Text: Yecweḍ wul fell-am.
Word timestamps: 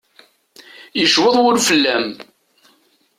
Yecweḍ 0.99 1.35
wul 1.39 1.57
fell-am. 1.67 2.07